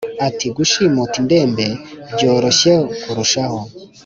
ati"gushimuta 0.27 1.15
indembe 1.21 1.67
byoroshye 2.13 2.73
kurushaho." 3.01 3.59